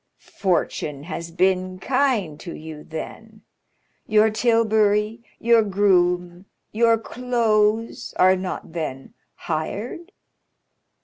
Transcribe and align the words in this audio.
"Fortune 0.39 1.03
has 1.03 1.29
been 1.29 1.77
kind 1.77 2.39
to 2.39 2.55
you, 2.55 2.83
then? 2.83 3.43
Your 4.07 4.31
tilbury, 4.31 5.23
your 5.37 5.61
groom, 5.61 6.47
your 6.71 6.97
clothes, 6.97 8.11
are 8.17 8.35
not 8.35 8.73
then 8.73 9.13
hired? 9.35 10.11